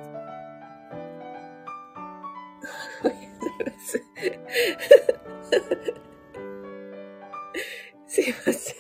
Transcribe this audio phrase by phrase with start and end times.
[8.08, 8.76] すいません。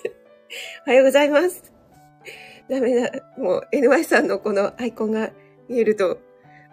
[0.85, 1.71] おはようございます。
[2.69, 3.09] ダメだ。
[3.37, 5.31] もう NY さんのこのアイコンが
[5.69, 6.19] 見えると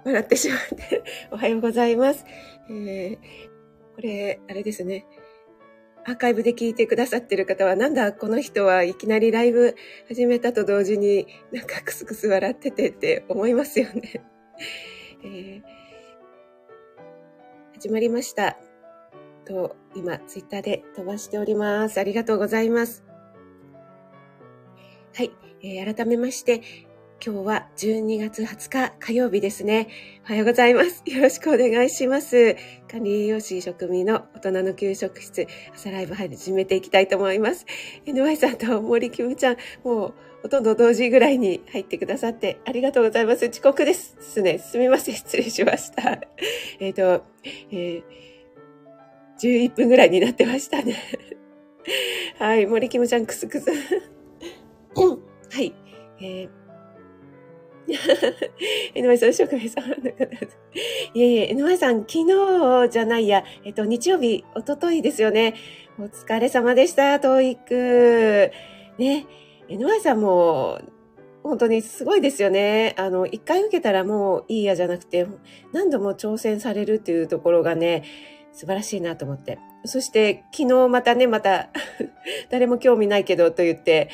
[0.04, 0.58] 笑ってしまっ
[0.88, 1.04] て。
[1.30, 2.24] おはようございます。
[2.68, 3.16] えー、
[3.94, 5.06] これ、あれですね。
[6.06, 9.74] アーカイブで聞いてくださってる方は、なんだ、この人はいきなりライブ
[10.06, 14.22] 始めたと同時に、なんかクスクス笑っててって思いますよね。
[15.24, 15.62] えー、
[17.74, 18.58] 始まりました。
[19.46, 21.98] と、今、ツイッターで飛ばしております。
[21.98, 23.02] ありがとうございます。
[25.14, 25.30] はい、
[25.62, 26.60] えー、改めまして、
[27.22, 29.88] 今日は12月20日火曜日ですね。
[30.24, 31.02] おはようございます。
[31.10, 32.56] よろしくお願いします。
[32.90, 37.64] 管理栄養士職味の大人の給食室、朝ライブ始めていきたいと思います。
[38.04, 43.46] NY さんと森キムちゃん、もうほとんど同時ぐらいに入ってくださってありがとうございます。
[43.46, 44.58] 遅刻ですね。
[44.58, 45.14] すみません。
[45.14, 46.20] 失礼しました。
[46.78, 47.24] えっ、ー、と、
[47.70, 48.02] えー、
[49.40, 50.94] 11分ぐらいになってましたね。
[52.38, 52.66] はい。
[52.66, 53.70] 森キムちゃん、クスクス。
[54.94, 55.74] はい。
[56.20, 56.63] えー
[58.94, 60.58] NY さん、職名さんの方です。
[61.14, 65.54] いえいえ、NY さん、昨日じゃないや、えっと、日曜日、おとといですよね。
[65.98, 68.52] お疲れ様でした、トーイック。
[68.98, 69.26] ね、
[69.68, 70.80] NY さんも、
[71.42, 72.94] 本当にすごいですよね。
[72.96, 75.26] あの、一回受けたらもういいやじゃなくて、
[75.72, 78.02] 何度も挑戦されるっていうところがね、
[78.52, 79.58] 素晴らしいなと思って。
[79.84, 81.68] そして、昨日またね、また
[82.48, 84.08] 誰も興味ないけどと言って、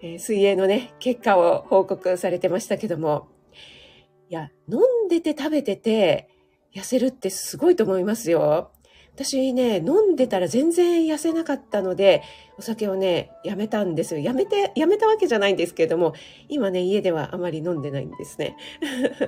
[0.00, 3.28] えー、水泳のね、結果を報告されてましたけども、
[4.28, 6.28] いや、飲んでて食べてて
[6.74, 8.70] 痩せるってすごいと思いますよ。
[9.14, 12.22] 私ね、飲んでたら全然痩せなかったので、
[12.56, 14.20] お酒をね、やめたんですよ。
[14.20, 16.14] やめて、やめたわけじゃないんですけれども、
[16.48, 18.56] 今ね、家ではあまり飲んでないんですね。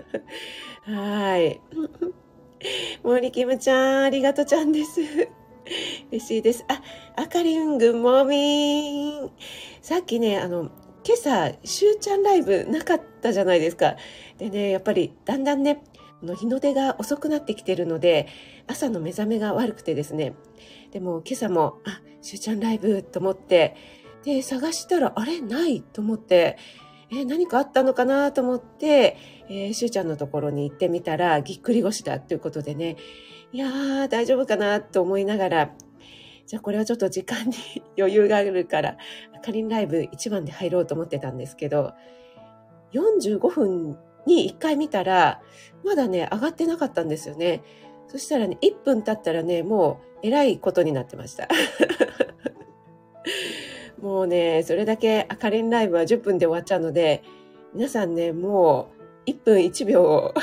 [0.86, 1.60] はい。
[3.02, 5.00] 森キムちゃん、ありがとちゃんです。
[6.10, 6.64] 嬉しいです。
[6.68, 6.82] あ、
[7.16, 9.30] あかりんぐもみん。
[9.82, 10.70] さっきね、あの、
[11.06, 13.96] 今朝、しゅうちゃんライブなかったじゃないですか。
[14.38, 15.82] でね、やっぱりだんだんね、
[16.22, 18.26] の日の出が遅くなってきてるので、
[18.66, 20.34] 朝の目覚めが悪くてですね。
[20.92, 23.76] でも今朝も、あ、しゅうちゃんライブと思って、
[24.24, 26.58] で、探したら、あれないと思って、
[27.12, 29.16] え何かあったのかなと思って、
[29.48, 32.96] えー、しゅうちゃんのところに行ってみたら、ぎっくり腰だということでね、
[33.52, 35.70] いやー、大丈夫かなと思いながら、
[36.46, 37.54] じゃあこれはちょっと時間に
[37.98, 38.96] 余裕があるから、
[39.34, 41.92] あかりんライブ1番で入ろうと思ってたんですけど、
[42.92, 45.42] 45分に1回見たら、
[45.84, 47.62] まだね、上がってなかったんですよね。
[48.06, 51.48] そしたらね、1分経ったらね、もう、えらいことになってました。
[54.00, 57.22] もうね、それだけあかりんライブは10分で終わっちゃうので、
[57.74, 58.90] 皆さんね、も
[59.26, 60.34] う1分1秒を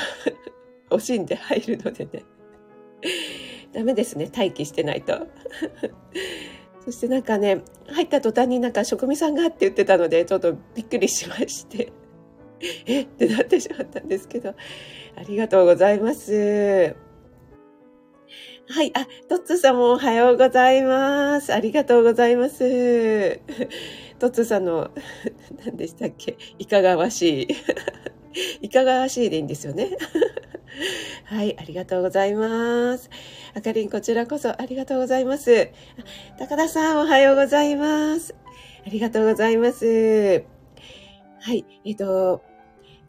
[0.90, 2.24] 惜しんで入るのでね。
[3.72, 4.30] ダメですね。
[4.34, 5.26] 待機してないと。
[6.84, 11.92] そしてなんかね、入った途端になんか職味さんがって言ってたので、ちょっとびっくりしまして、
[12.86, 13.02] え？
[13.02, 14.54] ってなってしまったんですけど、あ
[15.28, 16.96] りがとうございます。
[18.70, 18.92] はい。
[18.94, 21.54] あ、トッツーさんもおはようございます。
[21.54, 23.40] ありがとうございます。
[24.18, 24.90] トッツーさんの、
[25.64, 26.36] 何でしたっけ？
[26.58, 27.44] いかがわし
[28.60, 28.66] い。
[28.66, 29.90] いかがわしいでいいんですよね。
[31.28, 33.10] はい、ありがとうございます。
[33.54, 35.70] あかりん、こちらこそありがとうございます。
[36.38, 38.34] 高田さん、おはようございます。
[38.86, 40.44] ありがとうございます。
[41.40, 42.42] はい、えっ、と、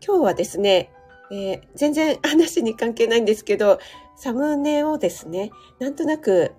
[0.05, 0.91] 今日はですね、
[1.31, 3.79] えー、全然話に関係ないんですけど、
[4.17, 6.51] サムネをですね、なんとなく、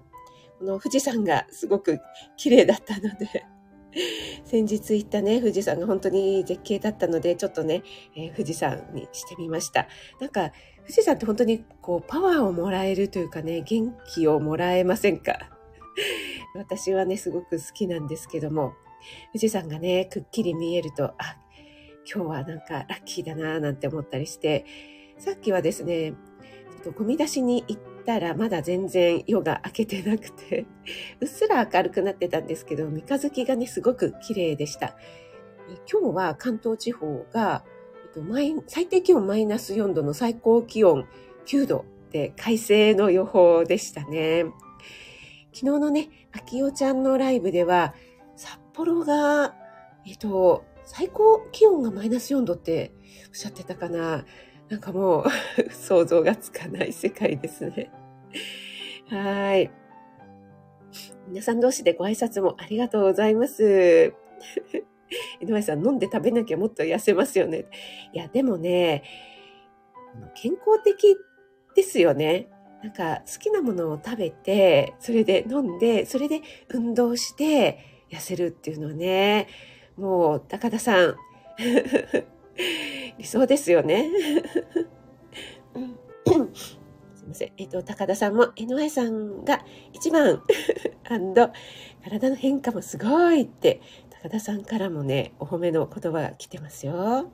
[0.61, 2.01] この富士山がすごく
[2.39, 3.45] 綺麗だったので、
[4.45, 7.83] 先日行ったね、富士山が本当に絶景だったので、ちょっとね、
[8.17, 9.89] えー、富士山にしてみました。
[10.21, 10.53] なんか、
[10.83, 15.51] 富士山って本当にこう、パワーをもらえるというかね、元気をもらえませんか？
[16.55, 18.75] 私はね、すごく好きなんですけども、
[19.33, 21.37] 富士山がね、くっきり見えると、あ、
[22.13, 24.65] 今日はなんかラッキーだなぁなんて思ったりして、
[25.19, 30.67] さっきはですね、ちょっとゴミ出しに行ったらまだ全然夜が明けてなくて、
[31.21, 34.97] うっすら明るくなってたんですけど、三日月がね、すごく綺麗でした。
[35.91, 37.65] 今日は関東地方が、
[38.67, 41.07] 最低気温マイナス4度の最高気温
[41.47, 44.45] 9度で快晴の予報でしたね。
[45.53, 47.95] 昨日のね、秋代ちゃんのライブでは、
[48.37, 49.55] 札幌が、
[50.07, 52.93] えっと、最高気温がマイナス4度って
[53.29, 54.25] おっしゃってたかな。
[54.69, 55.25] なんかもう
[55.73, 57.91] 想像がつかない世界ですね。
[59.09, 59.71] はい。
[61.29, 64.15] 皆さん同士でご挨拶もありがとうございます。
[65.41, 67.67] 井上さん、飲んで食べなきゃもっと痩せますよね。
[68.13, 69.03] いや、でもね、
[70.35, 71.17] 健康的
[71.75, 72.49] ですよね。
[72.83, 79.49] なんか好きなものを食べて、それで飲んで、それで運動して痩せるっていうのはね、
[79.97, 81.17] もう高田さん、
[83.19, 84.11] 理想ですよね。
[87.15, 87.53] すいません。
[87.59, 89.63] えっと、高田さんも NY さんが
[89.93, 90.43] 一番
[91.05, 93.83] 体の変化もすごいって、
[94.23, 97.31] 高田さんからもね、お褒めの言葉が来てますよ。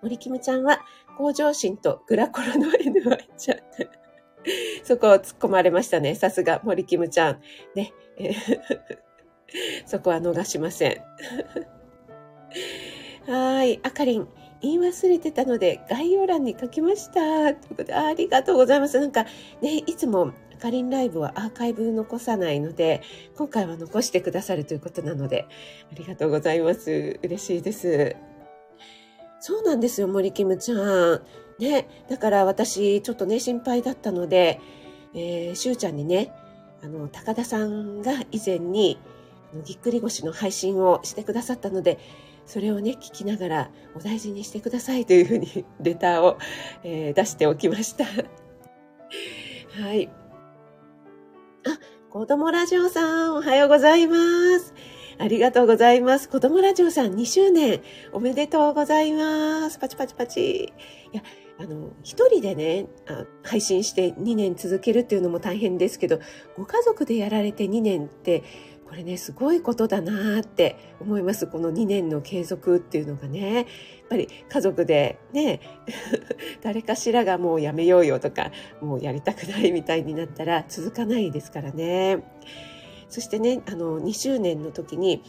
[0.00, 0.78] 森キムちゃんは、
[1.18, 3.58] 向上心とグラコロの NY ちゃん。
[4.84, 6.14] そこを突っ込まれましたね。
[6.14, 7.40] さすが森キムちゃん。
[7.74, 7.92] ね。
[9.86, 11.02] そこは逃しません。
[13.26, 13.80] はい。
[13.82, 14.28] あかりん、
[14.60, 17.54] 言い忘れてたので概要欄に書きました。
[17.54, 19.00] ということでありがとうございます。
[19.00, 19.24] なんか
[19.60, 23.02] ね、いつもあかりんライブはアーカイブ残さないので、
[23.36, 25.44] 今回は残してくださるということなので、
[25.92, 27.20] ありがとうございます。
[27.22, 28.16] 嬉しいです。
[29.38, 31.22] そうなんですよ、森キムちゃん。
[31.58, 34.60] ね、だから私、ちょっとね、心配だったので、
[35.14, 36.32] えー、しゅうちゃんにね、
[36.82, 38.98] あの、高田さんが以前に、
[39.64, 41.98] ぎっくり腰の配信をしてくださったので、
[42.46, 46.38] それをね、聞きながらお大事にしてくださいというふうにレターを、
[46.82, 48.06] えー、出しておきました。
[49.82, 50.08] はい。
[52.16, 54.16] 子供ラジオさん、おはようございま
[54.58, 54.72] す。
[55.18, 56.30] ありがとうございます。
[56.30, 59.78] 子供ラジオさん2周年おめでとうございます。
[59.78, 60.40] パチパチパチ。
[60.42, 60.72] い
[61.12, 61.22] や、
[61.58, 66.18] あの、一人でねあ、配信して2年続けるっていうのも大変ですけど、
[66.56, 68.44] ご家族でやられて2年って、
[68.88, 71.46] これね、すごいことだなって思います。
[71.46, 73.66] この2年の継続っていうのがね。
[74.06, 75.60] っぱり家族でね、
[76.62, 82.22] 誰かしらがもうやめようよとか、もうやりたくないみたいになったら続かないですからね。
[83.08, 85.22] そしてね、あの、2周年の時に、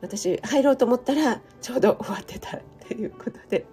[0.00, 3.66] 私入ろうと思ったら、ちょうど終わってたということで。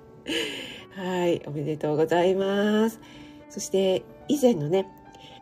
[0.96, 3.00] はい、おめでとうございます。
[3.50, 4.88] そして、以前のね、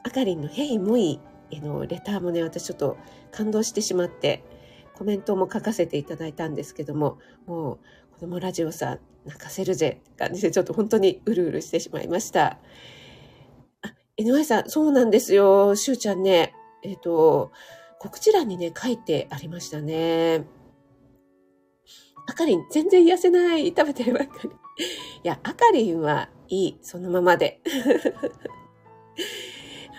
[0.04, 1.20] あかりんのヘイモイ
[1.54, 2.98] のレターもね、私ちょっと
[3.32, 4.44] 感動してしまって、
[4.96, 7.80] コメントも書かせていただいたんですけども、もう、
[8.16, 12.60] 子供ラジオさん、泣かせるぜって感じで、ちょっと本当にうるうるしてしまいました。
[13.82, 15.76] あ、NY さん、そうなんですよ。
[15.76, 17.52] しゅうちゃんね、えっ、ー、と、
[18.00, 20.46] 告知欄にね、書いてありましたね。
[22.26, 23.68] あかりん、全然痩せない。
[23.68, 24.50] 食べてるばっかり。
[24.50, 24.54] い
[25.24, 26.78] や、あかりんはいい。
[26.82, 27.60] そのままで。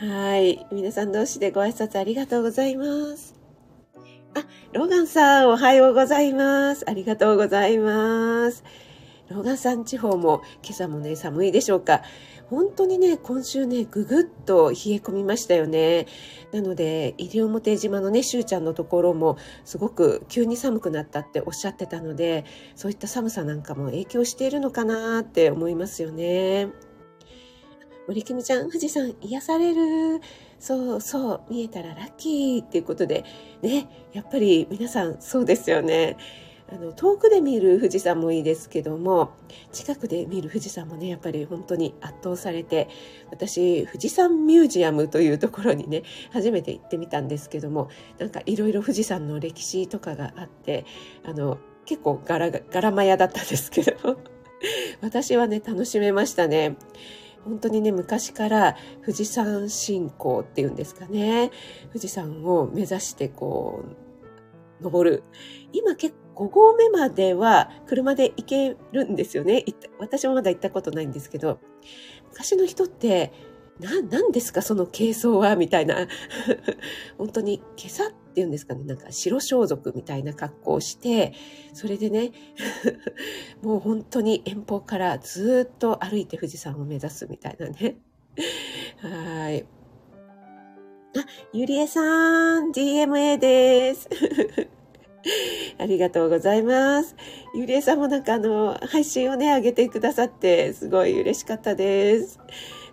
[0.00, 0.66] はい。
[0.72, 3.36] 皆さん同士でご挨拶ありがとうございます。
[4.37, 4.44] あ、
[4.75, 6.85] ローガンさん、おはようございます。
[6.87, 8.65] ありがとうございます。
[9.31, 12.03] ローガンさん地方も今朝もね、寒いでしょうか。
[12.50, 16.06] 本当にね、今週ね、ぐぐっと冷え込みましたよね。
[16.53, 22.44] なので、西表島のね、しゅうちゃんのところも、すごく急に寒くなったっておっしゃってたので、
[22.75, 26.69] そういった寒さなんかも影響しているのかなって思いますよね。
[28.06, 30.21] 森キムちゃん、富士山癒される。
[30.58, 33.25] そうそう、見えたらラッキーっていうことで、
[33.62, 36.17] ね、やっぱり皆さんそうですよね。
[36.73, 39.31] あの遠くで見る富士山もいいですけども
[39.70, 42.88] 近くで見る富士山もねやっぱり本当に圧倒されて
[43.31, 47.88] 私富士山ミュージアムというところにね初めて行ってみたんですけども
[48.19, 50.85] なんかいろいろ富士山の歴史とかがあって
[51.25, 54.19] あの結構ガラガラマヤだったんですけど
[55.02, 56.76] 私はね楽しめましたね。
[57.47, 61.53] 本当にね、昔から富士山信仰っていうんですかね。
[61.88, 63.85] 富士山を目指してこ
[64.81, 65.23] う、登る。
[65.73, 69.65] 今結構5合目までは車で行けるんですよね。
[69.99, 71.61] 私もまだ行ったことないんですけど、
[72.29, 73.33] 昔の人って、
[73.81, 76.07] 何ですかその軽装はみたいな。
[77.17, 78.85] 本当に、今朝ていうんですかね。
[78.85, 81.33] なんか白装束みたいな格好をして、
[81.73, 82.33] それでね、
[83.64, 87.97] もう本当に遠方からずっと歩いて富士山を目指すみたいなね。
[88.99, 89.62] はい。
[91.19, 91.25] あ、
[91.55, 94.07] ゆりえさん、DMA です。
[95.81, 97.16] ありがとうございます。
[97.55, 102.38] ゆりえさんもなんかあの、配信をね、上げてくださって、すごい嬉しかったです。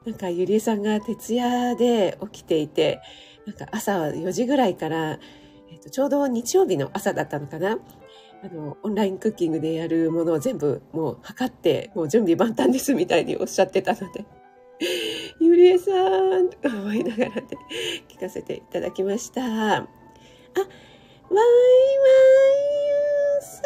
[0.05, 3.01] なんかゆりえさんが徹夜で起きていて、
[3.45, 5.19] なんか朝は4時ぐらいから、
[5.71, 7.77] えっと、ちょうど日曜日の朝だったのかな。
[8.43, 14.25] あの、オンラインクッキングでやるものを全部もう測って、もう準備万端ですみたいにおっしゃってたので、
[15.39, 17.47] ゆりえさんとか思いながらね、
[18.09, 19.41] 聞かせていただきました。
[19.41, 19.85] あ、ワイ
[21.29, 21.41] ワ
[23.39, 23.61] イさ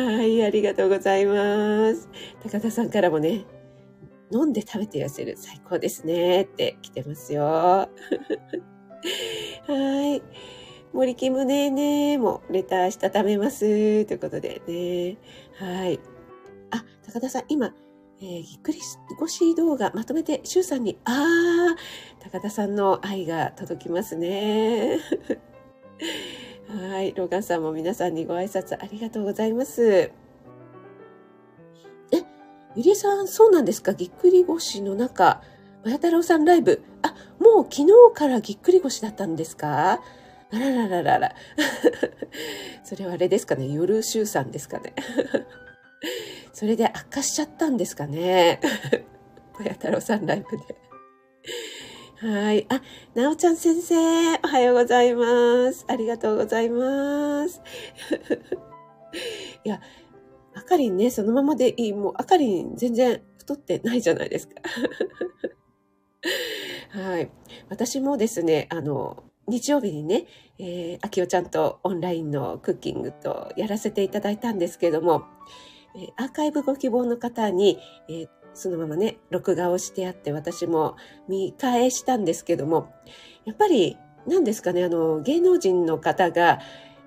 [0.00, 0.04] ん。
[0.16, 2.08] はい、ありがとうございます。
[2.42, 3.44] 高田さんからもね、
[4.34, 7.44] 飲んで食べて痩せる最高ですねって来てますよ。
[7.46, 7.88] は
[10.16, 10.22] い。
[10.92, 14.04] 森キムねーねーもレターしたためます。
[14.04, 15.18] ということでね。
[15.58, 16.00] はい。
[16.70, 17.74] あ、高田さん、今、
[18.20, 18.80] えー、ぎっくり
[19.18, 24.98] 腰動画まとめて、シュウさんに、あー、高田さんの愛が届きますね。
[26.68, 27.12] はい。
[27.14, 30.23] ローガンさんも皆さんにご挨拶ありがとうございます。
[32.76, 33.94] ゆりさん、そうなんですか？
[33.94, 35.42] ぎっくり腰の中、
[35.84, 36.82] まや太郎さんライブ。
[37.02, 40.00] あ、もう昨日からぎっくり腰だったんですか？
[40.52, 41.34] あららららら。
[42.84, 43.68] それはあれですかね？
[43.68, 44.94] 夜週さんですかね？
[46.52, 48.60] それで悪化しちゃったんですかね？
[49.54, 50.74] 小屋太郎さんライブで。
[52.34, 52.66] はい。
[52.70, 52.80] あ、
[53.14, 53.94] なおちゃん先生、
[54.42, 55.84] おはようございます。
[55.88, 57.60] ありがとうございます。
[59.64, 59.80] いや、
[60.54, 61.92] あかりんね、そのままでいい。
[61.92, 64.54] もう、あかりん全然太ってないじゃないですか。
[66.90, 67.30] はい。
[67.68, 70.26] 私もですね、あの、日曜日にね、
[70.58, 75.24] えー、あきおちゃんとオンラインのクッキングとやらせていただいたんですけども、
[75.96, 80.96] えー、アーカイブご希望の方に、えー、そのままね、録画をしてあって私も
[81.28, 82.92] 見返したんですけども、
[83.44, 86.60] やっぱり、何ですかね、あの、芸能人の方が、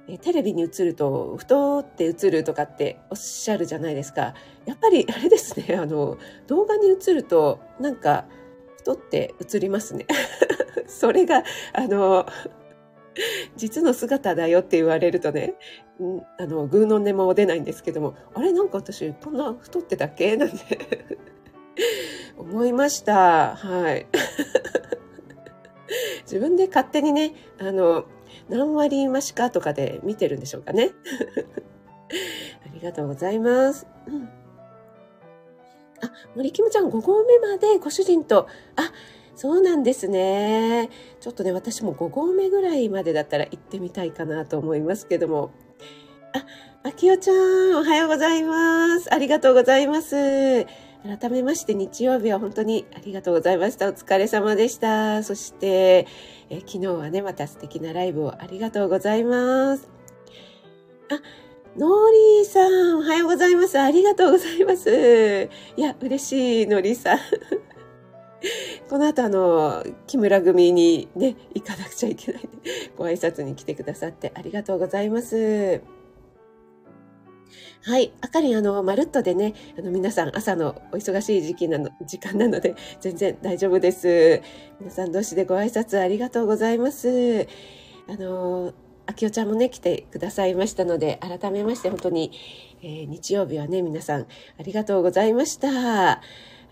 [0.10, 4.34] えテレビに映ると太って映るとかっておっしゃるじゃないですか。
[4.66, 8.26] やっぱりあれですね、 あの、動画に映るとなんか
[8.78, 10.06] 太って映りますね。
[10.88, 12.26] それが、あの、
[13.58, 15.56] 実の姿だよって言われるとね、
[16.00, 20.38] んあの、ぐうの音も出ないんですけども、あれなんか私、こんな太ってたっけ？
[20.38, 20.56] なんて
[22.38, 23.56] 思いました。
[23.56, 24.08] はい。
[26.24, 28.06] 自分で勝手にね、あの、
[28.50, 30.92] 何割増しかとかで見てるんでしょうかね。
[32.66, 33.88] ありがとうございます。
[34.08, 34.30] うん
[36.02, 38.92] あ、森キムちゃん5合目までご主人と、あ、
[39.36, 40.90] そうなんですね。
[41.20, 45.52] ちょっとね、私も5合目ぐらいまでだったら行ってみたいかなと思いますけども。
[46.34, 46.46] あ、
[46.88, 49.14] あきおちゃん、おはようございます。
[49.14, 50.66] ありがとうございます。
[51.08, 53.88] 改めまして日曜日は本当にありがとうございました。
[53.88, 55.24] お疲れ様でした。
[55.24, 56.06] そして、
[56.50, 59.90] え昨日はね、また素敵なライブをありがとうございます。
[61.10, 61.22] あ、
[61.78, 63.80] ノーリーさん、おはようございます。
[63.80, 65.50] ありがとうございます。
[65.78, 67.20] いや、嬉しい、ノーリーさん。
[68.90, 72.50] この後、あの、木村組にね、行かなくちゃいけない、
[72.98, 75.97] ご挨拶に来てくださってありがとうございます。
[77.84, 78.12] はい。
[78.22, 84.42] あかりん、あの、まるっとでね、あの、皆さん朝のお忙しい時期なの、時間なので、全然大丈夫です。
[84.80, 87.48] 皆さん同士でご挨拶ありがとうございます。
[88.08, 88.74] あの、
[89.06, 92.32] あきおちゃんもね、来てくださいましたので、改めまして本当に、
[92.82, 94.28] えー、日曜日はね、皆さんあ
[94.64, 96.12] りがとうございました。
[96.12, 96.22] あ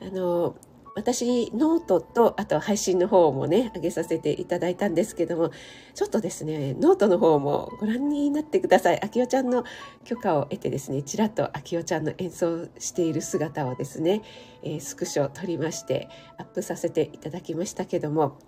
[0.01, 0.55] の、
[0.95, 5.51] 私、ノートと、あと配信の方もね、上げさせていただいたんですけども、
[5.93, 9.03] ちょっとですね、ノートの方もご覧になってください。
[9.03, 9.65] あきおちゃんの
[10.05, 14.21] 許可を得てですね、ちらっとあきおちゃんの演奏している姿をですね、
[14.63, 18.39] えー、スクショ撮りまして、アップさせていただきましたけども、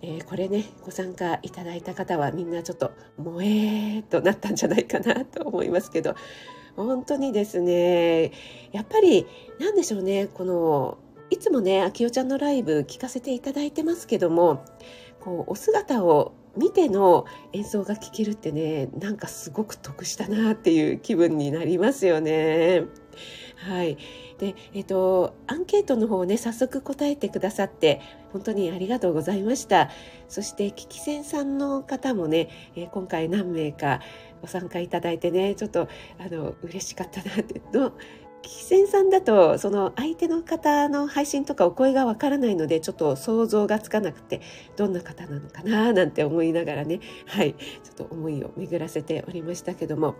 [0.00, 6.16] えー、これねご参加いただいた方はみんなちょっと萌えーとなったんじゃないかなと思いますけど
[6.74, 8.32] 本当にですね
[8.72, 9.26] やっぱり
[9.60, 10.98] 何でしょうねこの
[11.32, 14.62] いつもねあきおちゃんのライブ聞かせていただいてますけども
[15.18, 17.24] こうお姿を見ての
[17.54, 22.82] 演奏が聴けるってねなんかすごく得したなっていう気分になりますよね。
[23.56, 23.96] はい。
[24.38, 28.00] で、えっ、と、アンケートの方をね、早速答えてくださって、
[28.32, 29.88] 本当にありがとうございました。
[30.28, 34.00] そして、キキセンさんの方もね、えー、今回何名か
[34.40, 37.92] ご参加いただいてね、ちょっと、あの、嬉しかったなって、の、
[38.42, 44.40] キセンさんだと、その相手の方の配信とかお声がわからないので、ちょっと想像がつかなくて、
[44.76, 50.16] どんな方なのかななんて思いながらね、はい、ちょっと思いを巡らせておりましたけども、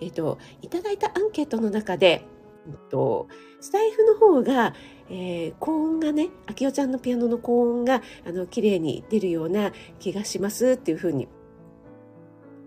[0.00, 2.26] えっ、と、いただいたアンケートの中で、
[2.66, 3.28] えっと、
[3.60, 4.74] スタイフの方が、
[5.10, 11.28] えー、高音がね、あきおちゃんのピアノの高音が、あの、綺麗に出るような気がしますっていうふうに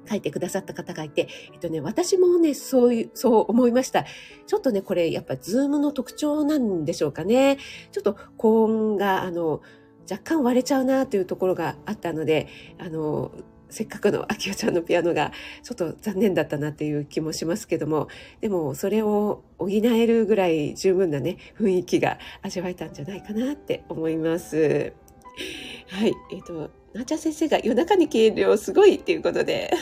[0.08, 4.06] 書いてくださった方がいて、えっとね、私もね、そういう、そう思いました。
[4.46, 7.58] ちょっとね、これ、やっぱ、ズームの特徴なんでしょうかね。
[7.92, 9.62] ちょっと高音が、あの、
[10.10, 12.48] 若干割れちゃうなというところがあったので、
[12.78, 13.32] あの、
[13.70, 15.32] せっかくのあきおちゃんのピアノが
[15.64, 18.08] ちょっと残念だったなっていう気もしますけども、
[18.40, 24.94] でもそれを補えるぐらい十分なね、雰囲気が味わえたんじゃないかなって思います。
[25.90, 26.14] はい。
[26.32, 29.72] えっ、ー、と、なーちゃん先生が夜中に消えるよ、すごいっていうことで。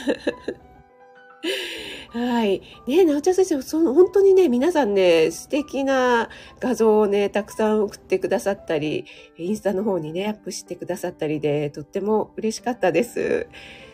[2.12, 2.62] はい。
[2.88, 6.30] ねなおちゃん先生、その本当にね、皆さんね、素敵な
[6.60, 9.06] 画像をね、たくさん送ってくださったり、
[9.38, 13.48] インスタの方にね、アップしてくださったりで、とっても嬉しかったです。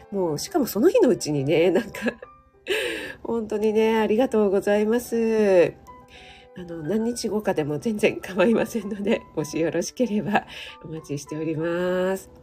[0.10, 1.92] もう、しかもその日のうちにね、なんか
[3.22, 5.75] 本当にね、ありがとうございます。
[6.58, 10.48] あの、何日後かでも全然構いませんので、もしよろしければ
[10.84, 12.41] お待ちしております。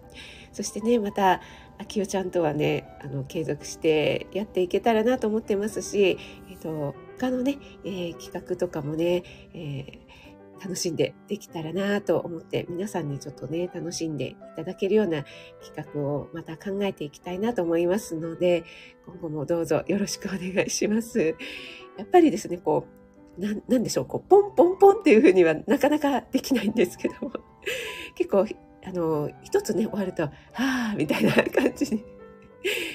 [0.58, 1.40] そしてね、また、
[1.78, 6.18] あきおちゃんとはね、あの、継続してやっていけたらなと思ってますし、
[6.50, 9.22] えっ、と、他のね、えー、企画とかもね、
[9.54, 15.22] えー、楽しんでできたらなと思って、皆さんにちょっとね、楽しんでいただけるような
[15.64, 18.64] 企画をまた考えていきたいなと思いますので、
[19.06, 21.36] 今後もどうぞよろしくお願いします。
[21.96, 22.84] やっぱりですね、こ
[23.38, 27.30] う、ななんでしょう、こう、ポンポンポンっていうふうにはなかなかできないんですけども、
[28.16, 28.44] 結構
[28.84, 32.04] あの、一つね、終わると、はぁ、みたいな感じに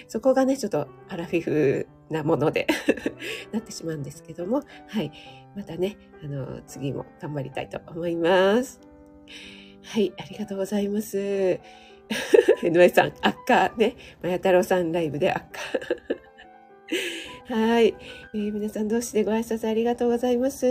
[0.08, 2.68] そこがね、ちょっとアラフィフなもので
[3.52, 5.12] なってしまうんですけども、はい。
[5.56, 8.80] またね、あの、次も頑張りたいと思います。
[9.84, 11.18] はい、ありがとうございます。
[12.64, 13.96] 井上さん、悪化ね。
[14.22, 15.60] まや太郎さんライブで悪化。
[17.56, 17.96] はい、
[18.34, 20.66] えー、皆さんどうしてご挨拶ありがとうございます。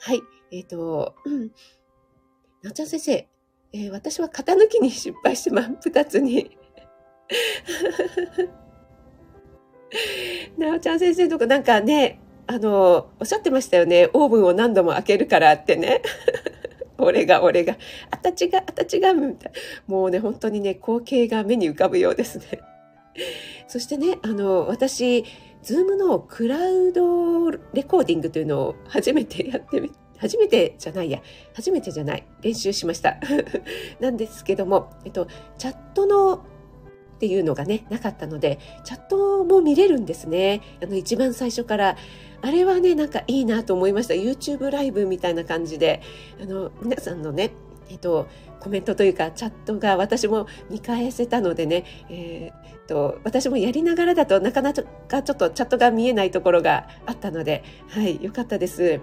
[0.00, 0.20] はい、
[0.52, 1.14] えっ、ー、と、
[2.68, 3.26] なおちゃん先生、
[3.72, 6.58] えー、私は型抜きに失敗して 真っ二つに。
[10.58, 14.10] なおちゃん先生とかなんかね、あの、おっしゃってましたよね。
[14.12, 16.02] オーブンを何度も開けるからってね。
[16.98, 17.78] 俺が、俺が。
[18.10, 19.58] あたちが、あたちが、みたいな。
[19.86, 22.60] もうね、本当にね、光景が目に浮かぶようですね。
[23.66, 25.24] そしてね、あの、私、
[25.62, 31.20] ズームのクラウドレコーディングというのを初めてやってみて、初めてじゃないや、
[31.54, 33.18] 初めてじゃない、練習しました。
[34.00, 36.40] なんですけども、えっと、チャットのっ
[37.18, 40.60] ていうのがね、なかったので、チャットも見れるんですね。
[40.82, 41.96] あの、一番最初から。
[42.40, 44.14] あれはね、なんかいいなと思いました。
[44.14, 46.00] YouTube ライブみたいな感じで、
[46.40, 47.50] あの、皆さんのね、
[47.90, 48.28] えっと、
[48.60, 59.00] コメントというかチャットが私も見返せたのでね、えー、っと私もやりながらだとなかなかちょっとチャットが見えないところがあったので、はい、よかったです。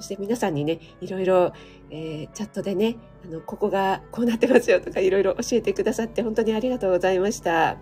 [0.00, 1.52] そして皆さんにね、いろいろ、
[1.90, 7.76] えー、チャットでね、あの、ここがこうなってますよとかいろいろ教えてくださって本当にありがとうございました。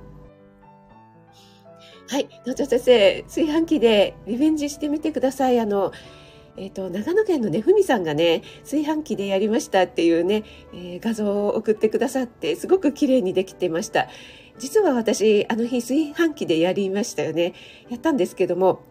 [2.10, 5.60] はい、のちょ先生、炊飯器でリベンジしてみてください。
[5.60, 5.92] あの、
[6.56, 14.08] えっ、ー、と、長野県のね、ふみさんがね、炊飯器でやりましたっていうね、えー、画像を送ってくださって、すごく綺麗にできてました。
[14.58, 17.54] 実は私、あの日炊飯器でやりましたよね。
[17.90, 18.82] やったんですけども、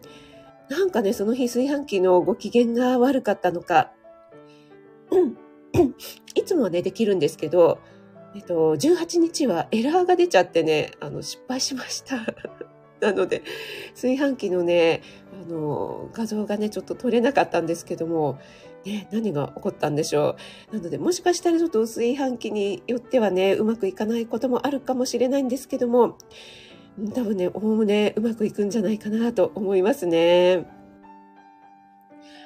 [0.70, 3.92] なんかね、その日炊飯器のご機嫌が悪かったのか、
[6.36, 7.80] いつもはね、できるんですけど、
[8.36, 12.18] えっと、18日はエラーが出ちゃってね、あの、失敗しました。
[13.00, 13.44] なので、
[13.94, 15.02] 炊飯器のね、
[15.32, 18.40] あの、画像がね、ちょっと撮れなかったんですけども、
[18.86, 20.36] ね、何が起こったんでしょ
[20.72, 20.76] う。
[20.76, 26.18] なので、もしかしたらちょっと炊飯器によってはね、うまくいかないこともあるかもしれないんですけども、
[27.14, 30.66] 多分ね、おおむねうまくいくんじゃないかなと思いますね。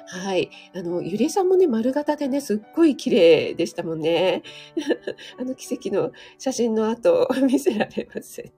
[0.06, 0.50] はい。
[0.74, 4.42] あの、ゆりえさんもね、丸型でね、すっごい綺麗でしたもんね。
[5.40, 8.52] あの奇跡の写真の後、 見せられません。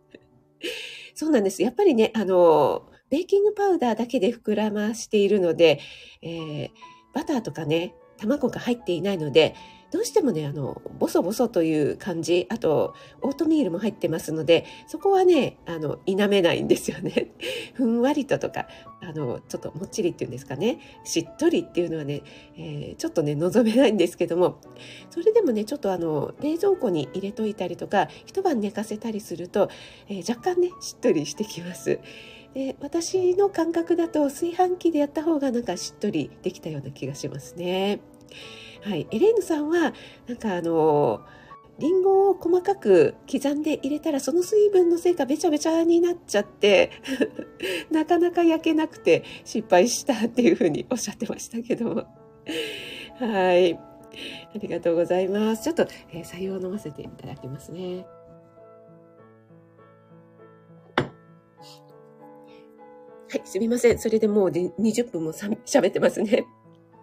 [1.15, 1.63] そうなんです。
[1.63, 5.79] やっぱりね、あの、ベーキングパウダーだけで膨らましているので、
[6.23, 6.69] えー、
[7.15, 9.55] バターとかね、卵が入っていないので、
[9.95, 17.31] どうしてもね、あの、ボソボソという感じ、あと、オートミールも入ってますので、そこはね、あの、否めないんですよね。
[17.75, 18.67] ふんわりととか、
[19.01, 22.23] あの、ちょっともっちりっていうんですかね、しっとりっていうのはね、
[22.57, 24.57] えー、ちょっとね、望めないんですけども、
[25.11, 29.69] それでもね、ちょっとあの、冷蔵庫に入れといたりとか、一晩寝かせたりすると、
[30.09, 32.01] えー、若干ね、しっとりしてきます。
[32.53, 38.01] で私の感覚だと炊飯器でやった方がなんかしっとりできたような気がしますね。
[38.85, 39.95] はい、エレーヌさんは
[40.27, 41.23] なんかあの
[41.79, 46.91] リンゴを細かく刻んで入れたらその水分のせいかべちゃべちゃになっちゃって
[47.91, 52.05] なかなか焼けなくて失敗したっていうふうにおっしゃってましたけども。
[53.19, 53.75] はい。
[53.75, 53.79] あ
[54.59, 55.65] りがとうございます。
[55.65, 58.07] ちょっと、えー、採用を飲ませていただきますね。
[63.31, 63.99] はいすみません。
[63.99, 66.47] それでもう20分もしゃべってますね。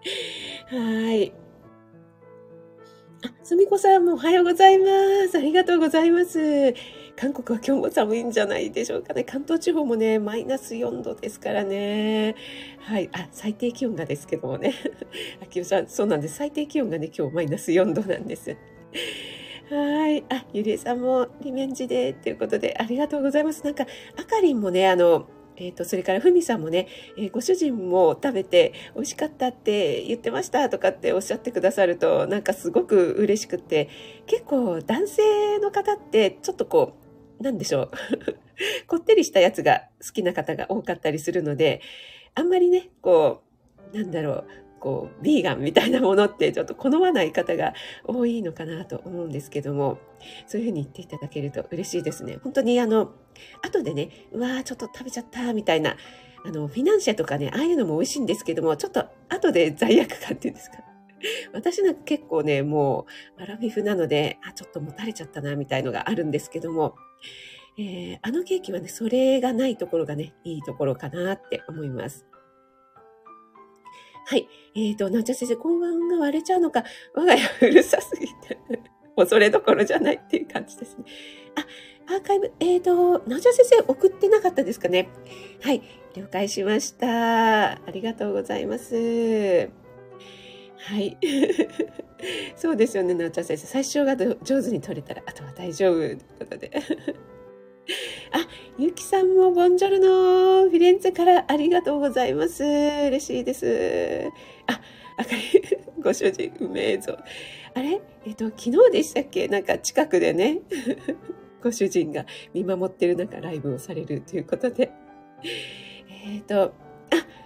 [0.71, 1.33] はい。
[3.23, 4.85] あ、すみこさんもおはようございま
[5.29, 5.37] す。
[5.37, 6.73] ありがとうございます。
[7.15, 9.23] 韓国は今日も寒いんじゃないでしょうかね。
[9.23, 12.35] 関東地方もね、マイナス4度ですからね。
[12.79, 13.09] はい。
[13.13, 14.73] あ、最低気温がですけどもね。
[15.39, 16.35] あきおさん、そうなんです。
[16.37, 18.57] 最低気温がね、今日マイナス4度なんです。
[19.69, 20.23] はい。
[20.29, 23.63] あ、ゆりえさんもリベンジで、ということで、ありがとうございます。
[23.63, 23.85] なんか、
[24.17, 25.27] あかりんもね、あの、
[25.61, 33.89] えーと、それからふみさんもね、えー、ご主人も食べて美味しかったって言ってましたとかっておっしゃってくださるとなんかすごく嬉しくて
[34.25, 36.97] 結構男性の方ってちょっとこ
[37.39, 37.91] うなんでしょう
[38.87, 41.81] こってりしたやつが好きな方が多かったりするので
[42.33, 43.43] あんまりね、こ
[43.93, 44.45] う、なんだろう、
[44.81, 49.99] こう、ビーガンみたいなものってちょっと好まない方が多いのかなと思うんですけども、
[50.47, 52.39] そういうふうに言っていただけると嬉しいですね。
[52.43, 53.13] 本当にあの、
[53.61, 55.95] 後でね、うわーちょっと食べちゃったみたいな、
[56.43, 60.77] あの、フィナンシェとかね、ああいうのも美味しいんですけども、ちょっと後で罪悪感っていうんですか。
[61.53, 63.05] 私なんか結構ね、も
[63.37, 66.95] う、アラフィフなので、あ、ちょっともたれちゃったな、みたいのがあるんですけども、
[67.77, 72.25] えー、あのケーキはね、それがないところがね、いいところかなって思います。
[74.25, 74.47] はい。
[74.75, 78.57] えっ、ー、と、なちゃ先生、こんばんが割れちゃうのか、我が家うるさすぎて、
[79.15, 81.05] もうそれどころじゃないっていう感じですね。
[82.07, 85.09] あ、アーカイブ、えっ、ー、と、なちゃ先生送ってなかったですかね。
[85.61, 85.81] はい。
[86.15, 87.71] 了解しました。
[87.73, 89.69] ありがとうございます。
[90.77, 91.17] はい。
[92.55, 93.67] そうですよね、なおちゃ先生。
[93.67, 96.71] 最初が上手に取れたら、あとは大丈夫ということで。
[98.31, 102.63] あ、ゆきさんもボンジョルノフィレンツェからありがとうございます。
[102.63, 104.29] 嬉しいです。
[104.67, 104.79] あ、
[105.17, 105.41] あかり、
[106.01, 107.17] ご主人、うめえぞ。
[107.73, 108.01] あれ？
[108.25, 109.47] えっと、昨日でしたっけ？
[109.47, 110.59] なんか近くでね、
[111.61, 114.91] ご主人が見守ってる中ライブをされるということで。
[116.25, 116.73] えっ、と、あ、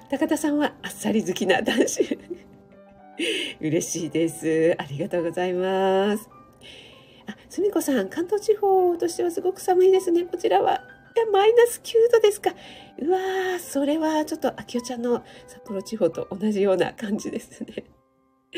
[0.09, 2.19] 高田さんはあっさり好きな男子。
[3.61, 4.75] 嬉しいです。
[4.77, 6.34] ありがとうございます。
[7.55, 10.25] すみこさん、関東地方としてはすごく寒いですね。
[10.25, 10.73] こちらは。
[11.15, 12.51] いや、マイナス9度ですか。
[12.99, 17.85] うわー、それはちょっと、あきおちゃんの札幌地方と同じような感じですね。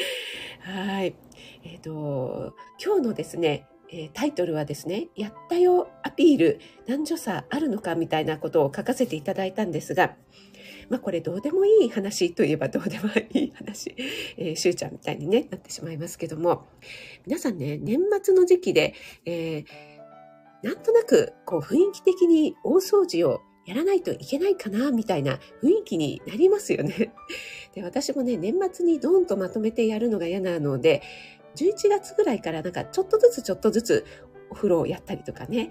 [0.65, 1.13] はい。
[1.63, 10.15] えっ、ー、と、今日のですね、えー、タイトルはですね、やったよアピール、男女差あるのかみたいなことを書かせていただいたんですが、
[10.89, 13.95] まあこれどうでもいい話といえばどうでもいい話、
[14.38, 16.67] えー、しゅうちゃんみたいに、ね、なってしまいますけども、
[17.26, 18.93] 皆さんね、年末の時期で、
[19.26, 19.65] えー、
[20.63, 27.13] なんとなくこう雰囲気的に大掃除をやらないといけないかな、みたいな雰囲気になりますよね。
[27.76, 31.02] で私もね、年末にドーンとまとめてやるのが嫌なので、
[31.58, 34.06] 11月ぐらいからなんかちょっとずつちょっとずつ
[34.49, 35.69] お風呂をやったりとかね。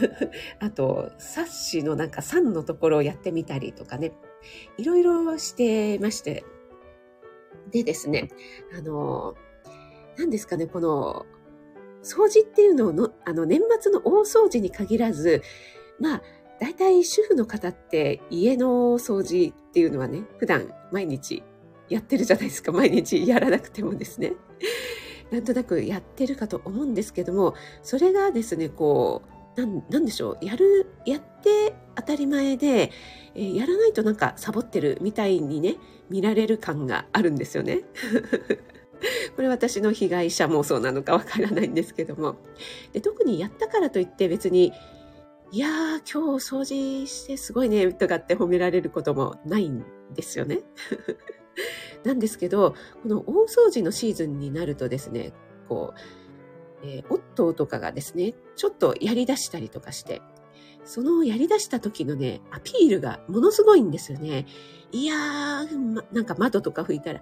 [0.60, 4.12] あと、サッシのなんか3のところをやってみたりとかね。
[4.78, 6.44] いろいろしてまして。
[7.70, 8.30] でですね、
[8.76, 9.34] あの、
[10.16, 11.26] 何ですかね、この、
[12.02, 15.42] 掃除っていうのをの、あの、年末の大掃除に限らず、
[15.98, 16.22] まあ、
[16.60, 21.42] 大体主婦の方って家の掃除っていうのはね、普段毎日
[21.88, 22.72] やってるじゃないですか。
[22.72, 24.32] 毎日やらなくてもですね。
[25.30, 29.22] なんとなくやってるかと思うんですけども、それがですね、こ
[29.56, 32.92] う、なんなんでしょう、やる、やって当たり前で、
[33.34, 35.76] えー、やらないとなんかサボってるみたいにね、
[36.10, 37.82] 見られる感があるんですよね。
[39.36, 42.36] これ私の被害者妄想なのかわからないんですけども。
[42.92, 44.72] で特にやったからといって別に、
[45.52, 45.70] いやー、
[46.10, 49.84] 今日掃除してすごいね、とかって褒められることもないん
[50.14, 50.60] ですよね。
[52.04, 55.32] なんですけど、この大掃除のシーズンになるとですね、
[55.68, 55.94] こ
[56.82, 60.22] う、えー、オットーとかがですね、ちょっとやり出したりとかして、
[60.84, 64.46] そのやり出した時のね、アピールがものすごいんですよね。
[64.92, 67.20] いやー、ま、なんか窓とか拭いたら、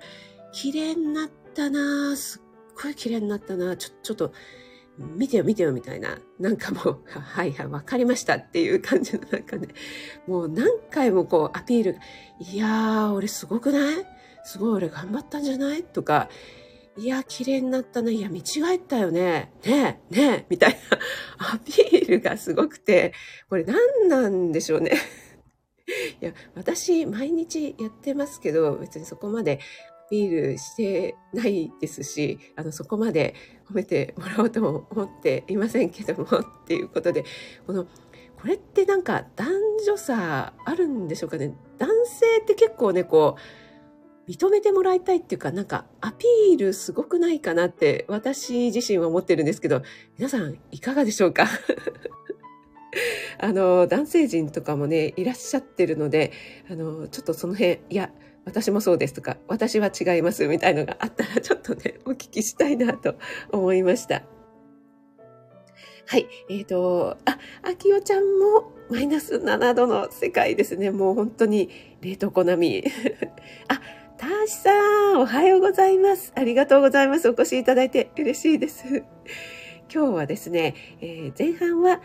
[0.53, 2.43] 綺麗になったなすっ
[2.83, 4.33] ごい綺麗になったなちょ、ちょっと、
[4.97, 9.69] 見てよ見てよみたいな、なんかもう、 はいはい、わかりましたっていう感じのなんかね、
[10.27, 11.97] もう何回もこうアピール、
[12.39, 14.07] いやー、俺すごくない
[14.45, 15.83] すごい俺頑張ったんじゃない？
[15.83, 16.29] とか、
[16.97, 18.13] いや、綺麗になったね。
[18.13, 19.53] いや、見違えたよね。
[19.65, 20.79] ねえ、ねえ、みたい
[21.41, 23.13] な アピールがすごくて、
[23.49, 24.93] これ何なんでしょうね。
[26.23, 29.59] いや、私、毎日やってますけど、別にそこまで
[30.07, 33.35] アピールしてないですし、あの、そこまで
[33.69, 37.25] 褒めてもらおうとも思っていませんけども、っていうことで、
[37.67, 39.49] この、これってなんか男
[39.85, 41.57] 女差あるんでしょうかね。
[41.79, 43.41] 男性って結構ね、こう、
[44.29, 49.83] 認めてもらいたいっていうか、なんかアピールすごくないかなって私自身は思ってるんですけど、
[50.19, 51.47] 皆さんいかがでしょうか？
[53.39, 56.33] あの、男性陣とかもね、いらっしゃってるので、
[56.71, 58.13] あの、ちょっとその辺、いや、
[58.45, 63.17] 私もそうですとか、私は違いますみたいのがあったら、ちょっとね、お聞きしたいなと
[63.51, 64.23] 思いました。
[66.07, 66.27] はい。
[66.51, 70.91] えっ、ー、と、あ、あきおちゃんもマイナス7度の世界ですね。
[70.91, 71.71] もう本当に
[72.03, 72.85] 冷凍庫並み。
[73.69, 73.81] あ、
[74.25, 74.73] たーしさ
[75.13, 76.33] ん、おはようございます。
[76.35, 77.29] ありがとうございます。
[77.29, 79.05] お越しいただいて嬉しいです。
[79.95, 82.01] 今日はですね、えー、前半は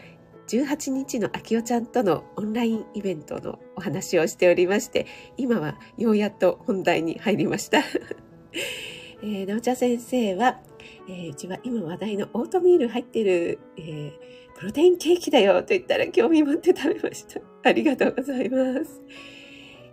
[0.49, 5.05] 18日のあきおちゃんとのオンラインイベントのお話をしておりまして、
[5.37, 7.79] 今はようやっと本題に入りました。
[9.23, 10.59] えー、なおちゃん先生は、
[11.07, 14.11] えー、うちは今話題のオートミール入ってる、えー、
[14.59, 17.39] プロテインケーキだよと言ったら興味持って食べました。
[17.63, 19.01] ありがとうございます。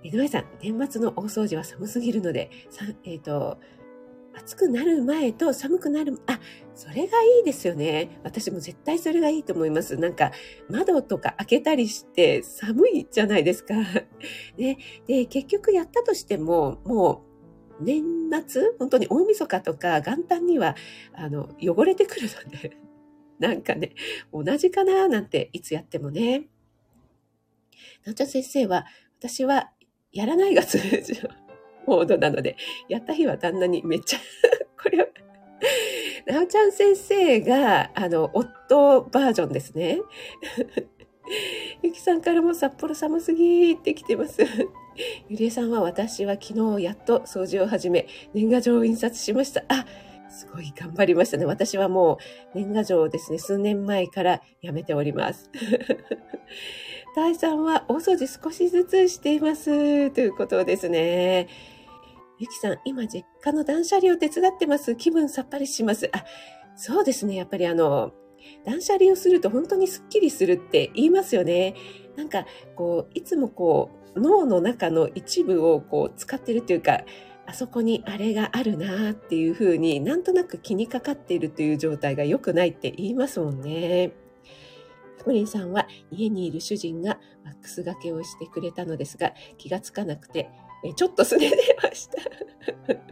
[0.07, 3.59] 井上さん、年末の大掃除は寒すぎるので、さえっ、と、
[4.39, 6.39] 暑くなる前と寒くなる、あ、
[6.75, 8.21] それがいいですよね。
[8.23, 9.97] 私も絶対それがいいと思います。
[9.97, 10.31] なんか、
[10.69, 13.75] 窓とか開けたりして寒いじゃないですか。
[14.57, 14.79] ね。
[15.07, 17.25] で、結局やったとしても、も
[17.81, 18.05] う、年
[18.47, 20.77] 末本当に大晦日とか元旦には、
[21.15, 22.77] あの、汚れてくるので、
[23.41, 23.95] なんかね、
[24.33, 26.49] 同じかななんていつやってもね。
[28.05, 28.87] なおちゃ先生は、
[29.19, 29.73] 私は
[30.17, 31.29] やらないが通常。
[31.87, 32.57] モードなので、
[32.89, 34.19] やった日は旦那にめっちゃ
[34.83, 35.07] これは、
[36.27, 40.01] なおちゃん先生が、あの、夫バージョンですね。
[41.83, 44.43] ゆきさんからも札幌寒すぎって来てます。
[45.29, 49.65] ゆりえさんは私は昨日やっと掃除を始め、年賀状を印刷しました。
[49.69, 49.85] あ、
[50.31, 51.45] すごい頑張りましたね。
[51.45, 52.19] 私はも
[52.55, 55.51] う年賀状をですね、数年前からやめております。
[57.17, 60.11] 大さんは大掃除少しずつしています。
[60.11, 61.49] ということですね。
[62.39, 64.95] ゆきさん、今実家の断捨離を手伝ってます。
[64.97, 66.11] 気分さっぱりします。
[66.13, 66.27] あ、
[66.77, 67.35] そうですね。
[67.35, 68.13] やっぱりあの、
[68.67, 71.75] 断捨離をすると本当にスッキリするって言いますよね。
[72.17, 77.01] なんか、こう、いつもこう、脳の中の一部をこう使ってるというか、
[77.47, 84.26] あそこにあれがあるなっていうふうになんとなく気にかかっているという状態が良くないって言いますもんね。
[85.27, 90.49] ふリンさんは家にいる主人がワックスがけをしてくれたのですが気がつかなくて
[90.85, 92.17] えちょっとすねてました。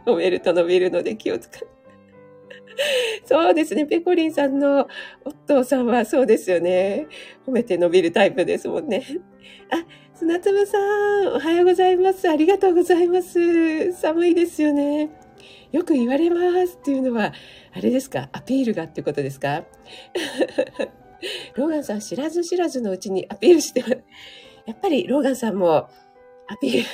[0.09, 1.59] 褒めると伸びるので気をつか
[3.25, 3.85] そうですね。
[3.85, 4.87] ペコリンさんの
[5.23, 7.07] 夫さんはそうですよね。
[7.45, 9.03] 褒めて伸びるタイプですもんね。
[9.71, 12.29] あ、砂粒さん、おはようございます。
[12.29, 13.93] ありがとうございます。
[13.93, 15.09] 寒いですよね。
[15.71, 17.33] よく言われますっていうのは、
[17.73, 18.29] あれですか？
[18.31, 19.63] アピールがってことですか？
[21.55, 23.97] ローガンさん、知らず知らずのうちにアピールしてます。
[24.65, 25.89] やっぱりローガンさんも
[26.47, 26.85] アピール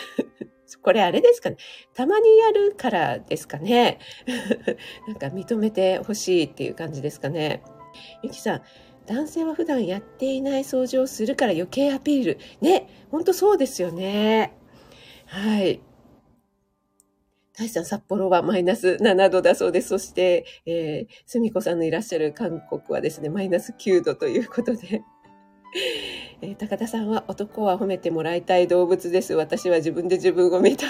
[0.81, 1.57] これあれですかね。
[1.93, 3.99] たまにやるからですかね。
[5.07, 7.61] なんか認めてほしいっていう感じですかね。
[8.23, 8.61] ゆきさん、
[9.05, 12.37] 男性は普段やっていない掃除をするから余計アピール。
[12.61, 14.53] ね、ほんとそうですよね。
[15.25, 15.81] はい。
[17.61, 19.89] 大さん、札幌はマイナス7度だそうです。
[19.89, 25.03] そして、えー、すみこさんのいらっしゃる韓国はですね、マイナス9度ということで。
[26.41, 29.35] えー、高田さんは男は褒めてもらいたい動物です。
[29.35, 30.89] 私は自分で自分を見たい。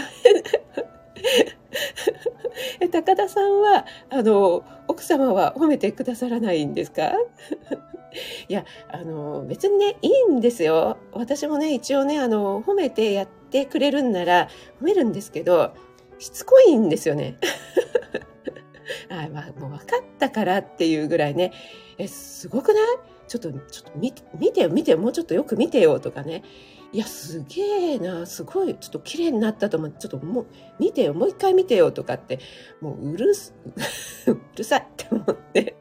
[2.79, 7.11] え 高田さんは、あの、奥様は褒めてくださらないんですか？
[8.47, 10.95] いや、あの、別にね、いいんですよ。
[11.11, 14.47] 私もね、一応ね、あの、褒めてやってくれるんなら
[14.81, 15.73] 褒めるんですけど、
[16.21, 17.37] しつこいんですよね。
[19.09, 21.51] あまあ、もう分かったからっていうぐらいね、
[21.97, 22.83] え、すごくない？
[23.27, 26.43] ちょっと、ちょっと見て、見てよ、見てよ、もうちょっとよく見てよとかね。
[26.93, 30.45] いや、すげえな、すごい、ちょっと綺麗になったと思って、ちょっともう、
[30.79, 32.39] 見てよ、もう一回見てよとかって、
[32.81, 33.55] もううるす、
[34.27, 35.75] うるさいって思って。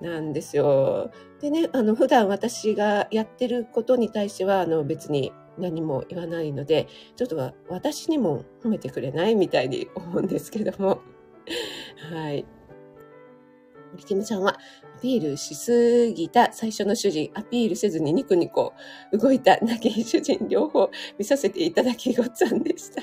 [0.00, 1.12] なんですよ。
[1.40, 11.00] でね、あの、普段私がやってることに対しては、あの、別に何も言わないので、ちょっと私にも褒めてくれないみたいに思うんですけども。
[12.12, 12.44] はい。
[14.06, 14.58] キムちゃんは、
[14.96, 18.72] アピールしすぎた最初の主人、アピールせずにニコニコ
[19.12, 23.02] 動いた泣き主人、両方見させていただきごっつんでした。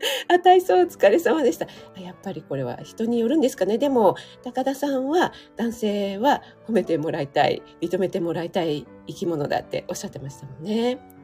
[0.28, 1.66] あ、体操お疲れ様でした。
[2.00, 3.78] やっぱりこれは人によるんですかね。
[3.78, 11.17] でも、高田さんは男性は褒めてもらいたい、認めてもらいたい生き物だっておっしゃってましたもんね。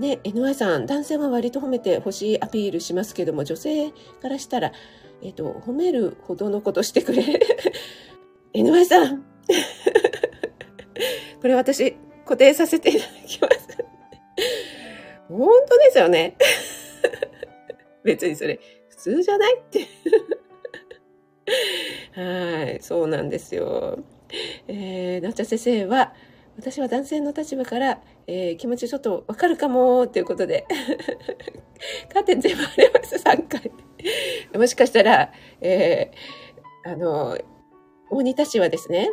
[0.00, 3.90] ね、NY さん、男性は割と褒めてほしいアピールしますけども、女性
[4.22, 4.72] からしたら、
[5.22, 7.22] えっ、と、褒めるほどのことしてくれ
[8.54, 9.20] NY さん
[11.42, 13.68] これ私固定させていただきます。
[15.28, 16.36] 本当ですよね。
[18.02, 18.58] 別にそれ
[18.88, 19.86] 普通じゃないって
[22.12, 23.98] はい、そうなんですよ。
[24.66, 26.14] えー、なっちゃ先生は、
[26.56, 28.00] 私は男性の立場から、
[28.32, 30.64] えー、気持ちちょっとわかるかもということで、
[32.14, 33.72] カーテン全部貼れます、3回。
[34.56, 37.36] もしかしたら、えー、あの、
[38.08, 39.10] 大仁田氏はですね、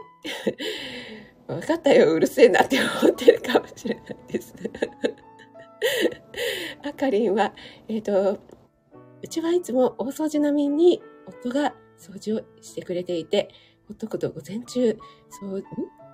[1.47, 4.53] 分かったよ、うるせえなって思ってるかもしれないです。
[6.83, 7.55] あかりんは、
[7.87, 8.39] えっ、ー、と、
[9.23, 13.49] うちはいつも大掃除並みに夫が掃除をしてくれていて、
[13.87, 14.95] ほっとくと午前中、
[15.31, 15.63] そう、ん？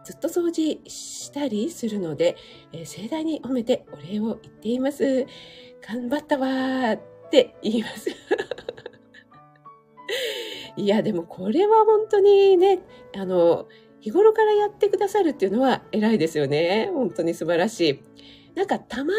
[0.03, 2.35] ずっと掃除したりするので、
[2.71, 5.25] えー、盛大に褒めてお礼を言っています。
[5.81, 8.09] 頑張ったわーって言います。
[10.75, 12.79] いや、でもこれは本当にね、
[13.15, 13.67] あの、
[13.99, 16.89] 日頃からやってくださるっていうのは偉いですよね。
[16.93, 18.03] 本当に素晴らしい。
[18.55, 19.15] なんかたまにね、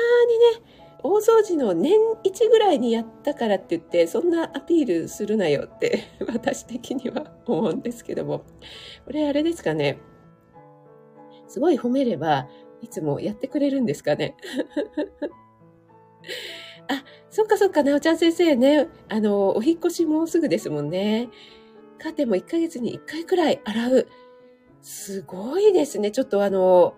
[1.03, 8.45] 大掃除の年1ぐらいにやったからって言って、そんなアピールするなよって 私的には思うんですけども。
[9.05, 9.99] これあれですかね。
[11.55, 12.49] すごい褒めれば、
[12.83, 14.35] いつもやってくれるんですかね？
[16.91, 18.89] あ、そっかそっか、なおちゃん先生ね。
[19.09, 21.29] あの、お引越しもうすぐですもんね。
[22.01, 24.09] カーテンも1ヶ月に1回くらい洗う。
[24.83, 26.11] すごいですね。
[26.11, 26.95] ちょっとあの、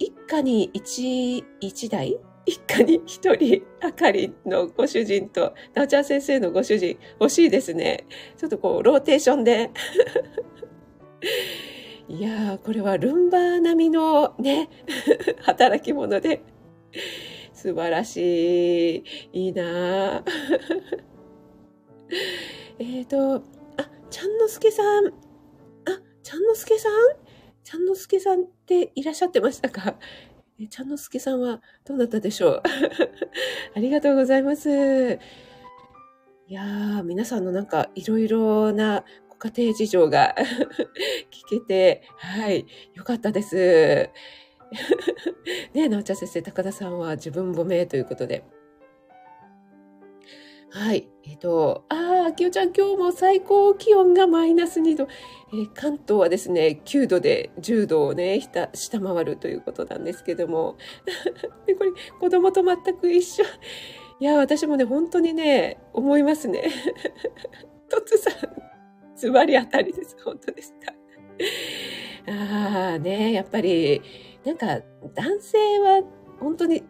[0.00, 2.18] 一家に一、一台？
[2.46, 8.08] 一家に一人、あかりのご主人と、なおちゃん先生のご主人、欲しいですね。
[8.36, 9.70] ちょっとこう、ローテーションで。
[12.10, 14.68] いやー、これはルンバ並みのね、
[15.42, 16.42] 働き者で、
[17.52, 19.04] 素晴らしい。
[19.32, 20.24] いいな
[22.80, 23.42] えっと、あ、
[24.10, 25.06] ちゃんのすけさん。
[25.06, 25.10] あ、
[26.24, 26.92] ちゃんのすけさん？
[27.62, 29.96] ちゃんのすけさんっていらっしゃってましたか？
[30.60, 32.62] えちゃんのすけさんはどうだったでしょう？
[33.76, 35.18] ありがとうございます。
[36.48, 39.04] いやー、皆さんのなんかいろいろな
[39.40, 40.34] 家庭事情が
[41.32, 44.10] 聞けて、はい、よかったです。
[45.74, 48.44] ねえ、なおちゃん先生、高田さんは自分褒めということで。
[50.72, 51.08] はい。
[51.24, 55.08] えっ、ー、と、ああ、きよちゃん、今日も最高気温がマイナス2度。
[55.52, 60.76] えー、関東はですね、9度で10度をね、下回るということなんですけども。
[61.66, 63.44] でこれ、子供と全く一緒。
[64.20, 66.62] いや、私もね、本当にね、思いますね。
[67.88, 68.34] とつさん、
[69.20, 70.16] ズバリ当たりです。
[70.24, 70.94] 本当ですか。
[72.26, 74.00] ああね、やっぱり、
[74.44, 74.80] なんか
[75.14, 76.02] 男性は
[76.38, 76.82] 本当に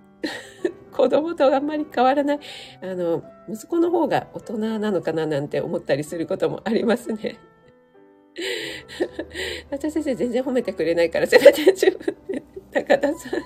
[0.93, 2.41] 子供とあんまり変わらない。
[2.83, 7.39] あの、息子の方が大人なのかななんて思ったりすることもありますね。
[9.71, 13.43] 私先生全然褒めてくれないから、せめて自分で、高田さん。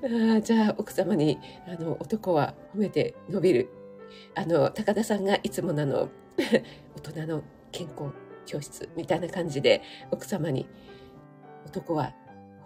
[0.36, 3.68] あじゃあ奥様にあの男は褒めて伸びる
[4.38, 6.08] あの、高田さんがいつものの、
[6.94, 8.12] 大人の健康
[8.46, 10.68] 教室みたいな感じで、奥様に、
[11.66, 12.14] 男は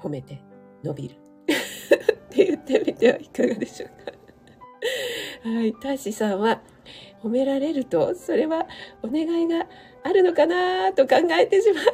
[0.03, 0.43] 褒めて
[0.85, 1.15] 伸びる。
[1.15, 5.49] って言ってみてはいかがでしょうか。
[5.49, 5.73] はい。
[5.83, 6.61] 大使さんは、
[7.23, 8.67] 褒められると、それは
[9.03, 9.67] お願いが
[10.03, 11.85] あるのかなと考えてしまう。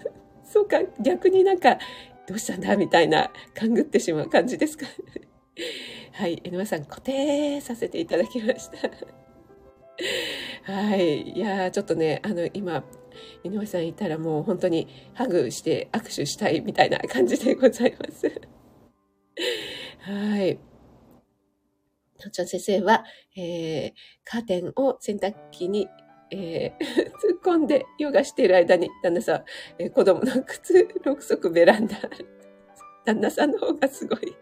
[0.44, 1.78] そうか、逆になんか、
[2.26, 4.86] どうしたんだみたいな、勘ぐってしまう感じですか。
[6.12, 6.40] はい。
[6.42, 9.25] N さん、固定させていただきました。
[10.64, 11.30] はい。
[11.30, 12.84] いやちょっとね、あの、今、
[13.44, 18.30] 井上さんいたらもう本当にハグして握手したいみたいな感じでございます。
[20.00, 20.58] はい。
[22.18, 23.04] とちゃん先生は、
[23.36, 23.92] えー、
[24.24, 25.88] カーテンを洗濯機に、
[26.30, 26.78] えー、
[27.32, 29.44] 突っ込んでヨガしている間に、旦那さん、
[29.78, 31.96] えー、子供の靴6足ベランダ。
[33.04, 34.36] 旦那さんの方がすごい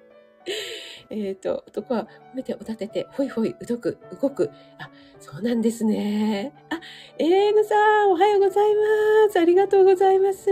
[1.10, 4.50] えっ、ー、と、男は褒めておだてて、ほいほい、うどく、動く。
[4.78, 4.90] あ、
[5.20, 6.52] そうなんですね。
[6.70, 6.80] あ、
[7.18, 9.38] エレーヌさん、おはようございます。
[9.38, 10.48] ありがとうございます。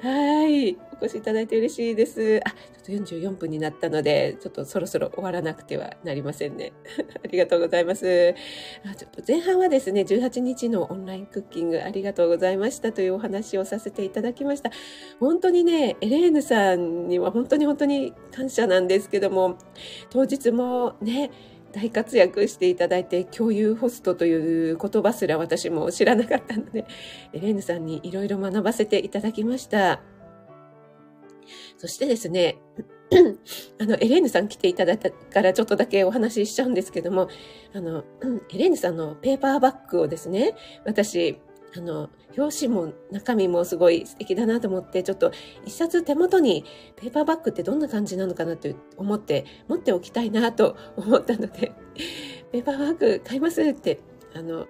[0.00, 0.76] はい。
[1.00, 2.40] お越しいただいて嬉しいです。
[2.44, 6.72] あ、ちょっと44分になったので、ちょっとそろそろ終わらなくてはなりませんね。
[7.24, 8.34] ありがとうございます。
[8.84, 14.70] あちょっと前半はですね、18日のオンラインクッキングありがとうございましたというお話をさせていただきました。
[15.18, 19.58] 本当にね、エレーヌさんには本当に本当に感謝なんですけども、
[20.10, 21.32] 当日もね、
[21.72, 26.86] 大活躍していただいて、共有ホストという言葉すら私も知らなかったので、
[27.32, 30.00] エレーヌさんにいろいろ学ばせていただきました。
[31.76, 32.56] そしてですね、
[33.80, 37.28] あの、エレーヌさん来ていただいたからちょっとだけお話ししちゃうんですけども、
[37.72, 38.04] あの、
[38.52, 40.54] エレーヌさんのペーパーバッグをですね、
[40.84, 41.38] 私、
[41.76, 45.32] あの、表紙も中身もすごい素敵だなと思って、ちょっと
[45.64, 46.64] 一冊手元に
[46.96, 51.72] ペーパーバッグってどんな感じなのかなって思って持っておきたいなと思ったので、
[52.52, 53.98] ペーパーバッグ買いますって、
[54.34, 54.66] あの、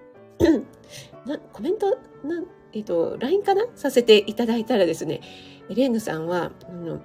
[1.25, 5.21] なコメント、なえっ、と、LINE かなさせていただいたらですね、
[5.69, 7.01] エレーヌさんは、あの、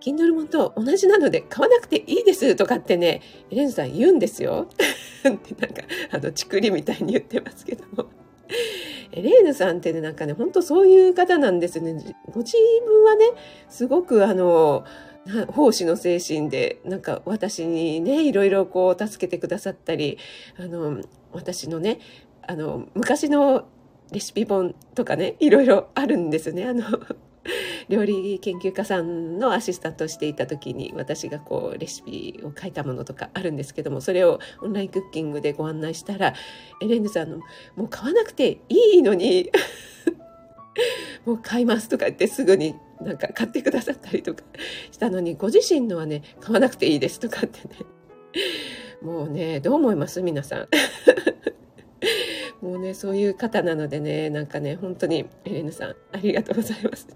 [0.00, 4.68] Kindle 本と同じなので買わなくていいですとかってね、エレーヌさん言うんですよ。
[5.28, 8.10] ってなんか、あの、ちくりみたいに言ってますけども。
[9.12, 11.94] エレーヌさんってね、なんかね、ほんとそういう方なんですね。
[12.32, 13.26] ご自分はね、
[13.68, 14.84] すごくあの、
[15.48, 20.18] 奉仕の精神で、なんか私にね、いろいろこう助けてくださったり、
[20.58, 21.00] あの、
[21.32, 22.00] 私のね、
[22.46, 23.66] あの、昔の
[24.10, 26.64] レシピ本とかね、いろいろあるんですね。
[26.66, 26.84] あの、
[27.88, 36.34] 料理研究家さんのアシスタントをしていた時に私がこうレシピを書いたものとかあるんですけどもそれをオンラインクッキングでご案内したら
[36.80, 37.38] エレンヌさんの
[37.74, 39.50] 「もう買わなくていいのに
[41.26, 44.44] もう買います」とか言ってすぐになんか買ってくださったりとか
[44.90, 47.74] したのに、ご自身のはね、買わなくていいですとかってね。
[49.02, 50.22] もうね、どう思います？
[50.22, 50.68] 皆さん。
[52.64, 57.08] もうね、そういう方なのでね、なんかね、本当にエレーヌさん、ありがとうございます。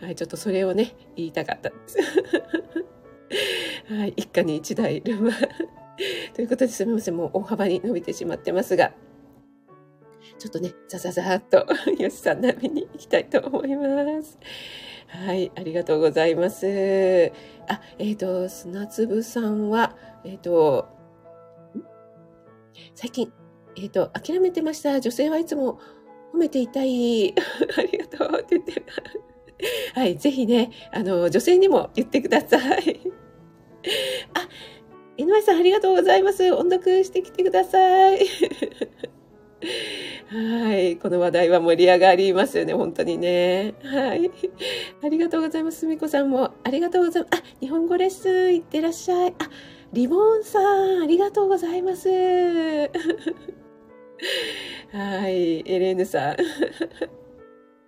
[0.00, 1.98] はい、ちょっとそれをね、言いたかったです。
[3.94, 5.32] はい、一家に一台ルンバ。
[6.34, 8.92] ということですみません、もう大幅に伸びてしまってますが、
[10.38, 11.66] ちょっとね、ザザザーっと、
[12.00, 14.38] よしさん並みに行きたいと思います。
[15.08, 16.66] はい、ありがとうございます。
[17.66, 20.86] あ、えっ、ー、と、砂粒さんは、えっ、ー、と、
[22.94, 23.32] 最近、
[23.76, 25.00] えっ、ー、と、諦めてました。
[25.00, 25.80] 女性はいつも
[26.32, 27.34] 褒めていたい。
[27.76, 28.84] ありがとうって言ってる。
[29.94, 33.00] はい、ぜひね、あの、女性にも言ってください。
[34.34, 34.48] あ、
[35.16, 36.52] 井上さんありがとうございます。
[36.52, 38.20] 音読してきてください。
[40.30, 40.96] はい。
[40.96, 42.74] この話題は盛り上がりますよね。
[42.74, 43.74] 本当にね。
[43.82, 44.30] はい。
[45.02, 45.80] ありがとうございます。
[45.80, 47.40] すみこさんもありがとうございます。
[47.40, 49.34] あ、日本語レッスンいってらっしゃい。
[49.38, 49.50] あ、
[49.92, 52.08] リボンさん、ありがとうございます。
[52.08, 52.14] は
[55.28, 55.68] い。
[55.68, 56.36] エレーヌさん。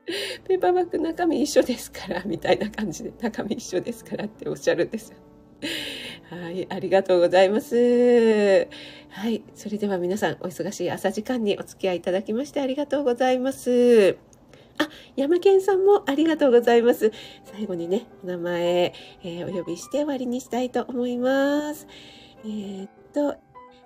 [0.46, 5.16] ペーパーバッグ中身一緒ですから、みたいな感じで、中身一緒ですからっておっしゃるんですよ。
[6.30, 8.68] はい、ありがとうございます。
[9.10, 14.16] はい、それでは皆さん、お忙しい朝時間にお付き合いいただきましてありがとうございます。
[14.78, 17.12] あ、山健さんもありがとうございます。
[17.44, 21.86] 最後にね、お名前、えー、お呼びして終わりにしたいと思います。
[22.44, 23.36] えー、っと、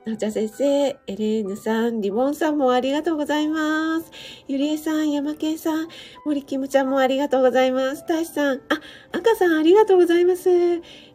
[0.04, 4.10] なおちゃん先生、エレーヌさん、リボンさんもありがとうございます。
[4.46, 5.88] ゆりえさん、山健さん、
[6.26, 8.06] 森キムちゃんもありがとうございます。
[8.06, 8.80] たしさん、あ、
[9.12, 10.50] 赤さんありがとうございます。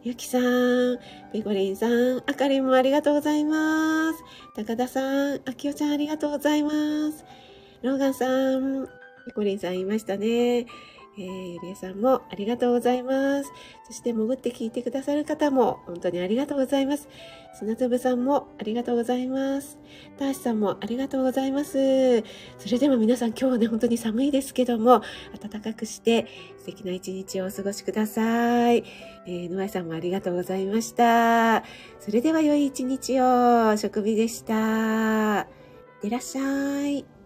[0.02, 0.98] ゆきさん、
[1.32, 4.24] ペコリンさん、あかりんもありがとうございます。
[4.56, 5.00] 高田さ
[5.36, 6.72] ん、あきおちゃんありがとうございま
[7.12, 7.24] す。
[7.82, 8.88] ローガンさん、
[9.24, 10.66] ペコリンさんいましたね。
[11.20, 13.52] えー、ゆりえさんもありがとうございます。
[13.86, 17.08] そして潜って聞いてくださる方も本当にありがとうございます。
[17.54, 19.78] 砂粒さんもありがとうございます。
[20.18, 22.22] たーしさんもありがとうございます。
[22.58, 25.02] それでは皆さん今日はね、本当に寒いですけども、
[25.38, 26.26] 暖かくして
[26.58, 28.84] 素敵な一日をお過ごしください。
[29.26, 31.64] えー、ノアさんもありがとうございました。
[31.98, 35.40] それでは良い一日を、食味でした。
[35.40, 35.46] いっ
[36.00, 37.19] てらっしゃい。